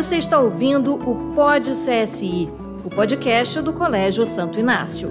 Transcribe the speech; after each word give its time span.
Você 0.00 0.16
está 0.16 0.40
ouvindo 0.40 0.94
o 0.94 1.34
Pod 1.34 1.70
CSI, 1.72 2.48
o 2.82 2.88
podcast 2.88 3.60
do 3.60 3.70
Colégio 3.70 4.24
Santo 4.24 4.58
Inácio. 4.58 5.10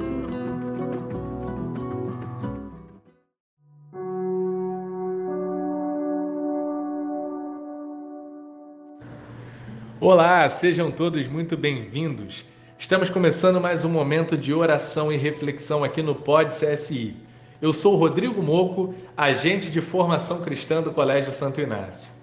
Olá, 10.02 10.50
sejam 10.50 10.90
todos 10.90 11.28
muito 11.28 11.56
bem-vindos. 11.56 12.44
Estamos 12.76 13.12
começando 13.12 13.62
mais 13.62 13.84
um 13.84 13.90
momento 13.90 14.36
de 14.36 14.52
oração 14.56 15.14
e 15.14 15.18
reflexão 15.18 15.84
aqui 15.84 16.02
no 16.02 16.16
Pod 16.16 16.50
CSI. 16.50 17.16
Eu 17.62 17.71
sou 17.74 17.96
Rodrigo 17.96 18.42
Moco, 18.42 18.96
agente 19.16 19.70
de 19.70 19.82
formação 19.82 20.41
cristã 20.41 20.81
do 20.81 20.91
Colégio 20.91 21.31
Santo 21.31 21.62
Inácio. 21.62 22.19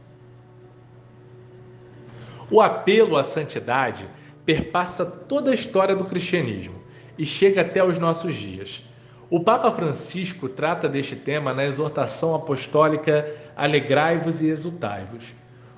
O 2.49 2.61
apelo 2.61 3.17
à 3.17 3.25
santidade 3.25 4.07
perpassa 4.45 5.05
toda 5.05 5.51
a 5.51 5.55
história 5.55 5.97
do 5.97 6.05
cristianismo 6.05 6.77
e 7.19 7.27
chega 7.27 7.63
até 7.63 7.83
os 7.83 7.99
nossos 7.99 8.37
dias. 8.37 8.85
O 9.29 9.41
Papa 9.41 9.73
Francisco 9.73 10.49
trata 10.49 10.89
deste 10.89 11.17
tema 11.17 11.53
na 11.53 11.65
exortação 11.65 12.35
apostólica 12.35 13.29
Alegrai-vos 13.57 14.41
e 14.41 14.49
exultai-vos, 14.49 15.25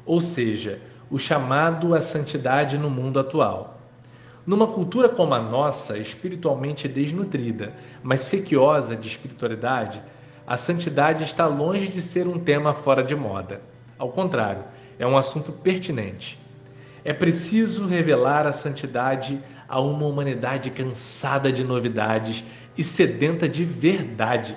ou 0.05 0.21
seja, 0.21 0.79
o 1.11 1.19
chamado 1.19 1.95
à 1.95 2.03
santidade 2.03 2.77
no 2.77 2.91
mundo 2.91 3.19
atual. 3.19 3.81
Numa 4.47 4.67
cultura 4.67 5.09
como 5.09 5.33
a 5.33 5.41
nossa, 5.41 5.97
espiritualmente 5.97 6.87
desnutrida, 6.87 7.73
mas 8.03 8.23
sequiosa 8.23 8.95
de 8.95 9.09
espiritualidade, 9.09 10.03
a 10.47 10.57
santidade 10.57 11.25
está 11.25 11.47
longe 11.47 11.89
de 11.89 12.03
ser 12.03 12.27
um 12.27 12.39
tema 12.39 12.75
fora 12.75 13.03
de 13.03 13.15
moda. 13.15 13.63
Ao 13.99 14.11
contrário, 14.11 14.65
é 14.99 15.07
um 15.07 15.17
assunto 15.17 15.53
pertinente. 15.53 16.39
É 17.05 17.13
preciso 17.13 17.87
revelar 17.87 18.47
a 18.47 18.53
santidade 18.53 19.39
a 19.69 19.81
uma 19.81 20.07
humanidade 20.07 20.71
cansada 20.71 21.53
de 21.53 21.63
novidades 21.63 22.45
e 22.77 22.83
sedenta 22.83 23.49
de 23.49 23.65
verdade. 23.65 24.57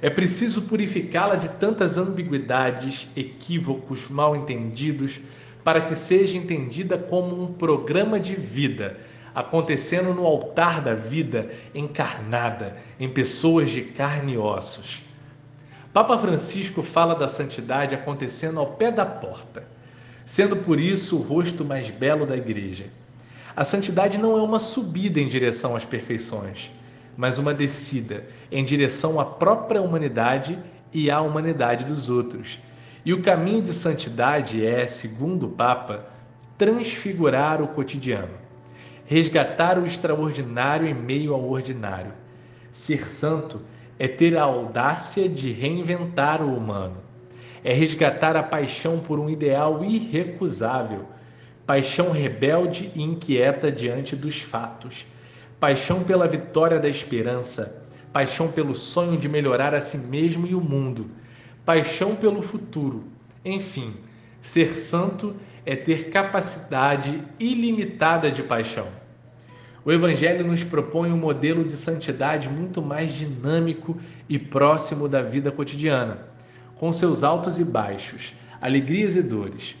É 0.00 0.10
preciso 0.10 0.62
purificá-la 0.62 1.36
de 1.36 1.48
tantas 1.48 1.96
ambiguidades, 1.96 3.08
equívocos, 3.16 4.08
mal 4.08 4.34
entendidos, 4.34 5.20
para 5.62 5.80
que 5.80 5.94
seja 5.94 6.36
entendida 6.36 6.98
como 6.98 7.40
um 7.40 7.52
programa 7.52 8.18
de 8.18 8.34
vida 8.34 8.96
acontecendo 9.34 10.12
no 10.12 10.26
altar 10.26 10.80
da 10.80 10.94
vida 10.94 11.50
encarnada 11.74 12.76
em 12.98 13.08
pessoas 13.08 13.70
de 13.70 13.80
carne 13.80 14.34
e 14.34 14.38
ossos. 14.38 15.02
Papa 15.92 16.18
Francisco 16.18 16.82
fala 16.82 17.14
da 17.14 17.28
santidade 17.28 17.94
acontecendo 17.94 18.58
ao 18.58 18.72
pé 18.72 18.90
da 18.90 19.06
porta, 19.06 19.64
sendo 20.26 20.56
por 20.56 20.78
isso 20.78 21.16
o 21.16 21.22
rosto 21.22 21.64
mais 21.64 21.90
belo 21.90 22.26
da 22.26 22.36
igreja. 22.36 22.86
A 23.54 23.64
santidade 23.64 24.18
não 24.18 24.36
é 24.36 24.42
uma 24.42 24.58
subida 24.58 25.20
em 25.20 25.28
direção 25.28 25.76
às 25.76 25.84
perfeições, 25.84 26.70
mas 27.16 27.38
uma 27.38 27.52
descida 27.52 28.24
em 28.50 28.64
direção 28.64 29.20
à 29.20 29.24
própria 29.24 29.82
humanidade 29.82 30.58
e 30.92 31.10
à 31.10 31.20
humanidade 31.20 31.84
dos 31.84 32.08
outros. 32.08 32.58
E 33.04 33.12
o 33.12 33.22
caminho 33.22 33.62
de 33.62 33.72
santidade 33.72 34.64
é, 34.64 34.86
segundo 34.86 35.46
o 35.46 35.50
Papa, 35.50 36.06
transfigurar 36.56 37.60
o 37.60 37.68
cotidiano 37.68 38.42
resgatar 39.12 39.78
o 39.78 39.84
extraordinário 39.84 40.88
em 40.88 40.94
meio 40.94 41.34
ao 41.34 41.46
ordinário. 41.46 42.12
Ser 42.72 43.10
santo 43.10 43.60
é 43.98 44.08
ter 44.08 44.38
a 44.38 44.44
audácia 44.44 45.28
de 45.28 45.52
reinventar 45.52 46.40
o 46.42 46.56
humano. 46.56 46.96
É 47.64 47.72
resgatar 47.72 48.36
a 48.36 48.42
paixão 48.42 48.98
por 48.98 49.18
um 49.18 49.30
ideal 49.30 49.84
irrecusável, 49.84 51.08
paixão 51.66 52.10
rebelde 52.10 52.90
e 52.94 53.02
inquieta 53.02 53.70
diante 53.70 54.16
dos 54.16 54.40
fatos, 54.40 55.06
paixão 55.60 56.02
pela 56.02 56.26
vitória 56.26 56.78
da 56.78 56.88
esperança, 56.88 57.86
paixão 58.12 58.50
pelo 58.50 58.74
sonho 58.74 59.16
de 59.16 59.28
melhorar 59.28 59.74
a 59.74 59.80
si 59.80 59.98
mesmo 59.98 60.46
e 60.46 60.54
o 60.54 60.60
mundo, 60.60 61.06
paixão 61.64 62.16
pelo 62.16 62.42
futuro. 62.42 63.04
Enfim, 63.44 63.94
ser 64.42 64.76
santo 64.76 65.36
é 65.64 65.76
ter 65.76 66.10
capacidade 66.10 67.22
ilimitada 67.38 68.30
de 68.30 68.42
paixão. 68.42 68.88
O 69.84 69.90
Evangelho 69.90 70.46
nos 70.46 70.62
propõe 70.62 71.10
um 71.10 71.16
modelo 71.16 71.64
de 71.64 71.76
santidade 71.76 72.48
muito 72.48 72.80
mais 72.80 73.12
dinâmico 73.12 73.98
e 74.28 74.38
próximo 74.38 75.08
da 75.08 75.22
vida 75.22 75.50
cotidiana, 75.50 76.18
com 76.82 76.92
seus 76.92 77.22
altos 77.22 77.60
e 77.60 77.64
baixos, 77.64 78.34
alegrias 78.60 79.14
e 79.14 79.22
dores. 79.22 79.76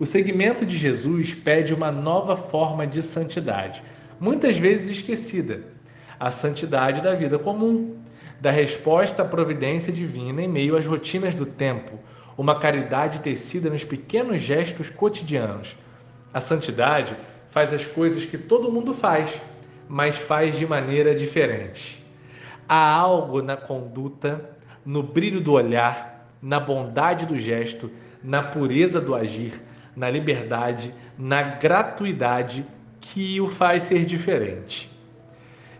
O 0.00 0.04
segmento 0.04 0.66
de 0.66 0.76
Jesus 0.76 1.32
pede 1.32 1.72
uma 1.72 1.92
nova 1.92 2.36
forma 2.36 2.84
de 2.84 3.04
santidade, 3.04 3.80
muitas 4.18 4.58
vezes 4.58 4.98
esquecida, 4.98 5.62
a 6.18 6.28
santidade 6.32 7.02
da 7.02 7.14
vida 7.14 7.38
comum, 7.38 7.96
da 8.40 8.50
resposta 8.50 9.22
à 9.22 9.24
providência 9.24 9.92
divina 9.92 10.42
em 10.42 10.48
meio 10.48 10.76
às 10.76 10.84
rotinas 10.86 11.36
do 11.36 11.46
tempo, 11.46 12.00
uma 12.36 12.58
caridade 12.58 13.20
tecida 13.20 13.70
nos 13.70 13.84
pequenos 13.84 14.40
gestos 14.40 14.90
cotidianos. 14.90 15.76
A 16.34 16.40
santidade 16.40 17.16
faz 17.50 17.72
as 17.72 17.86
coisas 17.86 18.24
que 18.24 18.36
todo 18.36 18.72
mundo 18.72 18.92
faz, 18.92 19.40
mas 19.88 20.16
faz 20.16 20.58
de 20.58 20.66
maneira 20.66 21.14
diferente. 21.14 22.04
Há 22.68 22.92
algo 22.92 23.40
na 23.40 23.56
conduta, 23.56 24.50
no 24.84 25.00
brilho 25.00 25.40
do 25.40 25.52
olhar, 25.52 26.09
na 26.42 26.58
bondade 26.58 27.26
do 27.26 27.38
gesto, 27.38 27.90
na 28.22 28.42
pureza 28.42 29.00
do 29.00 29.14
agir, 29.14 29.60
na 29.94 30.08
liberdade, 30.08 30.94
na 31.18 31.42
gratuidade 31.42 32.64
que 33.00 33.40
o 33.40 33.48
faz 33.48 33.84
ser 33.84 34.04
diferente. 34.04 34.90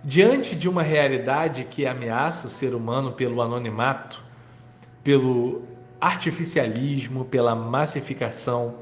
Diante 0.03 0.56
de 0.56 0.69
uma 0.69 0.82
realidade 0.82 1.65
que 1.65 1.87
ameaça 1.87 2.47
o 2.47 2.50
ser 2.50 2.75
humano 2.75 3.12
pelo 3.12 3.43
anonimato, 3.43 4.22
pelo 5.04 5.62
artificialismo, 6.00 7.25
pela 7.27 7.54
massificação, 7.54 8.78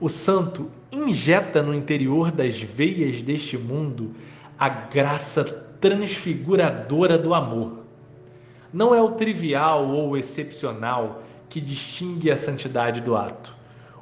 o 0.00 0.08
santo 0.08 0.70
injeta 0.90 1.62
no 1.62 1.74
interior 1.74 2.30
das 2.30 2.60
veias 2.60 3.22
deste 3.22 3.58
mundo 3.58 4.14
a 4.58 4.68
graça 4.68 5.44
transfiguradora 5.80 7.18
do 7.18 7.34
amor. 7.34 7.75
Não 8.72 8.94
é 8.94 9.00
o 9.00 9.12
trivial 9.12 9.88
ou 9.88 10.10
o 10.10 10.16
excepcional 10.16 11.22
que 11.48 11.60
distingue 11.60 12.30
a 12.30 12.36
santidade 12.36 13.00
do 13.00 13.16
ato. 13.16 13.54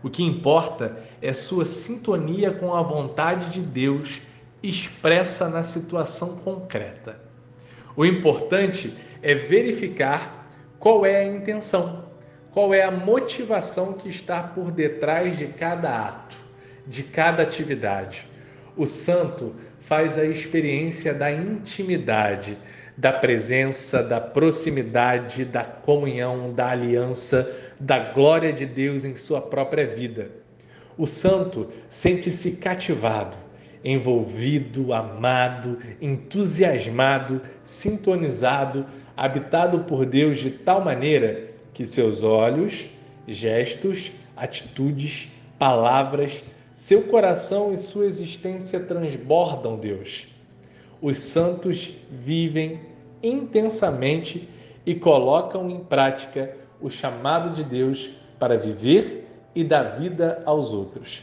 O 0.03 0.11
que 0.11 0.23
importa 0.23 0.97
é 1.23 1.33
sua 1.33 1.65
sintonia 1.65 2.51
com 2.53 2.75
a 2.75 2.83
vontade 2.83 3.51
de 3.51 3.61
Deus 3.61 4.21
expressa 4.63 5.49
na 5.49 5.63
situação 5.63 6.39
concreta. 6.39 7.21
O 7.97 8.05
importante 8.05 8.93
é 9.23 9.35
verificar 9.35 10.49
qual 10.79 11.07
é 11.07 11.17
a 11.17 11.27
intenção 11.27 12.05
qual 12.55 12.73
é 12.73 12.85
a 12.85 12.91
motivação 12.91 13.95
que 13.95 14.09
está 14.09 14.41
por 14.41 14.71
detrás 14.71 15.37
de 15.37 15.49
cada 15.49 16.07
ato, 16.07 16.37
de 16.87 17.03
cada 17.03 17.43
atividade. 17.43 18.25
O 18.77 18.87
santo 18.87 19.53
faz 19.81 20.17
a 20.17 20.25
experiência 20.25 21.13
da 21.13 21.33
intimidade, 21.33 22.57
da 22.97 23.13
presença, 23.13 24.03
da 24.03 24.21
proximidade, 24.21 25.45
da 25.45 25.65
comunhão, 25.65 26.53
da 26.53 26.71
aliança, 26.71 27.57
da 27.79 27.99
glória 27.99 28.53
de 28.53 28.67
Deus 28.67 29.05
em 29.05 29.17
sua 29.17 29.41
própria 29.41 29.87
vida. 29.87 30.31
O 30.97 31.07
santo 31.07 31.69
sente-se 31.89 32.53
cativado, 32.53 33.37
envolvido, 33.83 34.93
amado, 34.93 35.79
entusiasmado, 36.01 37.41
sintonizado, 37.65 38.87
habitado 39.17 39.81
por 39.81 40.07
Deus 40.07 40.39
de 40.39 40.51
tal 40.51 40.85
maneira 40.85 41.51
que 41.73 41.87
seus 41.87 42.23
olhos, 42.23 42.87
gestos, 43.27 44.13
atitudes, 44.37 45.29
palavras, 45.59 46.45
seu 46.75 47.03
coração 47.03 47.73
e 47.73 47.79
sua 47.79 48.07
existência 48.07 48.81
transbordam 48.81 49.77
Deus. 49.77 50.34
Os 51.05 51.19
santos 51.19 51.99
vivem 52.11 52.81
intensamente 53.23 54.49
e 54.87 54.95
colocam 54.95 55.69
em 55.69 55.81
prática 55.81 56.57
o 56.81 56.89
chamado 56.89 57.51
de 57.51 57.63
Deus 57.63 58.09
para 58.39 58.57
viver 58.57 59.29
e 59.55 59.63
dar 59.63 59.99
vida 59.99 60.43
aos 60.47 60.73
outros. 60.73 61.23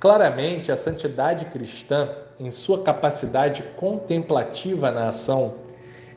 Claramente, 0.00 0.72
a 0.72 0.78
santidade 0.78 1.44
cristã, 1.44 2.08
em 2.40 2.50
sua 2.50 2.82
capacidade 2.84 3.62
contemplativa 3.76 4.90
na 4.90 5.08
ação, 5.08 5.58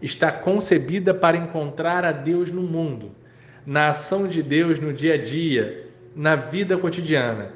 está 0.01 0.31
concebida 0.31 1.13
para 1.13 1.35
encontrar 1.35 2.05
a 2.05 2.13
Deus 2.13 2.49
no 2.49 2.61
mundo 2.61 3.11
na 3.65 3.89
ação 3.89 4.25
de 4.25 4.41
Deus 4.41 4.79
no 4.79 4.93
dia 4.93 5.15
a 5.15 5.17
dia, 5.17 5.85
na 6.15 6.37
vida 6.37 6.77
cotidiana. 6.77 7.51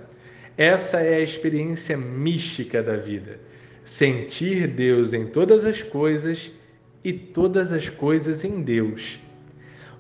Essa 0.58 1.00
é 1.00 1.16
a 1.16 1.22
experiência 1.22 1.96
mística 1.96 2.84
da 2.84 2.98
vida. 2.98 3.40
Sentir 3.86 4.68
Deus 4.68 5.14
em 5.14 5.26
todas 5.26 5.66
as 5.66 5.82
coisas 5.82 6.52
e 7.04 7.12
todas 7.12 7.74
as 7.74 7.90
coisas 7.90 8.44
em 8.44 8.62
Deus. 8.62 9.20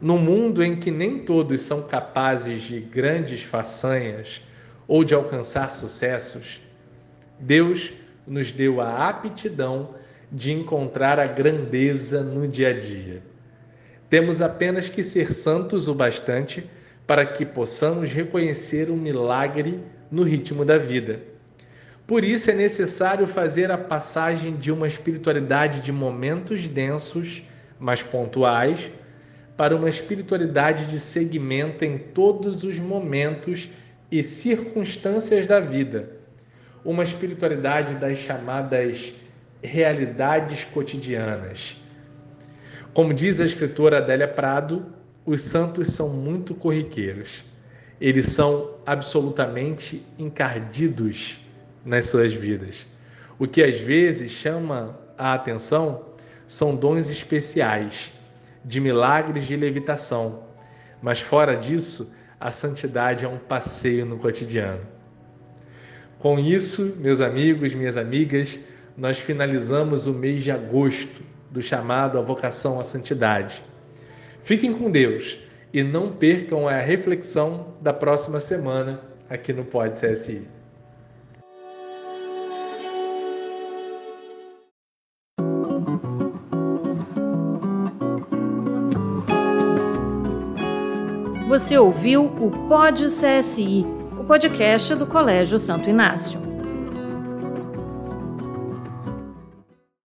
No 0.02 0.18
mundo 0.18 0.64
em 0.64 0.76
que 0.76 0.92
nem 0.92 1.20
todos 1.20 1.62
são 1.62 1.84
capazes 1.84 2.62
de 2.64 2.80
grandes 2.80 3.44
façanhas, 3.44 4.42
ou 4.88 5.04
de 5.04 5.14
alcançar 5.14 5.72
sucessos, 5.72 6.62
Deus 7.40 7.94
nos 8.28 8.52
deu 8.52 8.82
a 8.82 9.10
aptidão 9.10 9.96
de 10.32 10.52
encontrar 10.52 11.20
a 11.20 11.28
grandeza 11.28 12.24
no 12.24 12.48
dia 12.48 12.70
a 12.70 12.74
dia. 12.74 13.22
Temos 14.10 14.42
apenas 14.42 14.90
que 14.90 15.04
ser 15.04 15.34
santos 15.34 15.88
o 15.88 15.94
bastante 15.94 16.70
para 17.06 17.26
que 17.26 17.46
possamos 17.46 18.12
reconhecer 18.12 18.90
o 18.90 18.96
milagre 18.96 19.80
no 20.12 20.24
ritmo 20.24 20.64
da 20.64 20.78
vida. 20.78 21.20
Por 22.06 22.26
isso 22.26 22.52
é 22.52 22.54
necessário 22.54 23.26
fazer 23.26 23.72
a 23.72 23.78
passagem 23.78 24.58
de 24.58 24.72
uma 24.72 24.88
espiritualidade 24.88 25.80
de 25.80 25.92
momentos 25.92 26.68
densos, 26.68 27.44
mas 27.80 28.04
pontuais, 28.04 28.92
para 29.56 29.76
uma 29.76 29.90
espiritualidade 29.90 30.88
de 30.88 31.00
segmento 31.00 31.86
em 31.86 31.98
todos 31.98 32.64
os 32.64 32.78
momentos 32.78 33.70
e 34.12 34.22
circunstâncias 34.22 35.46
da 35.46 35.62
vida. 35.62 36.10
Uma 36.84 37.04
espiritualidade 37.04 37.96
das 37.96 38.18
chamadas 38.18 39.14
realidades 39.62 40.66
cotidianas. 40.66 41.82
Como 42.94 43.14
diz 43.14 43.40
a 43.40 43.46
escritora 43.46 44.00
Adélia 44.00 44.28
Prado, 44.28 44.86
os 45.26 45.42
santos 45.42 45.94
são 45.94 46.10
muito 46.10 46.54
corriqueiros. 46.54 47.46
Eles 48.02 48.28
são 48.28 48.76
absolutamente 48.86 50.06
encardidos 50.20 51.40
nas 51.86 52.06
suas 52.06 52.34
vidas. 52.34 52.88
O 53.38 53.48
que 53.48 53.64
às 53.64 53.80
vezes 53.80 54.32
chama 54.32 55.00
a 55.18 55.34
atenção 55.34 56.06
são 56.48 56.76
dons 56.76 57.10
especiais, 57.10 58.12
de 58.64 58.80
milagres 58.80 59.46
de 59.46 59.56
levitação. 59.56 60.48
Mas 61.02 61.20
fora 61.20 61.56
disso, 61.56 62.16
a 62.40 62.52
santidade 62.52 63.26
é 63.26 63.28
um 63.28 63.38
passeio 63.38 64.06
no 64.06 64.18
cotidiano. 64.18 64.82
Com 66.20 66.40
isso, 66.40 66.98
meus 67.00 67.20
amigos, 67.20 67.74
minhas 67.74 67.98
amigas, 67.98 68.58
nós 68.98 69.20
finalizamos 69.20 70.06
o 70.06 70.14
mês 70.14 70.44
de 70.44 70.52
agosto 70.52 71.22
do 71.52 71.62
chamado 71.62 72.18
à 72.18 72.22
vocação 72.22 72.80
à 72.80 72.84
santidade. 72.84 73.62
Fiquem 74.44 74.74
com 74.74 74.90
Deus 74.90 75.38
e 75.74 75.84
não 75.84 76.12
percam 76.12 76.68
a 76.68 76.78
reflexão 76.78 77.74
da 77.82 77.92
próxima 77.92 78.40
semana 78.40 79.02
aqui 79.30 79.52
no 79.52 79.66
Pod 79.66 80.00
CSI. 80.00 80.63
Você 91.54 91.78
ouviu 91.78 92.26
o 92.26 92.50
Pod 92.68 93.06
CSI, 93.06 93.86
o 94.20 94.24
podcast 94.24 94.96
do 94.96 95.06
Colégio 95.06 95.60
Santo 95.60 95.88
Inácio. 95.88 96.53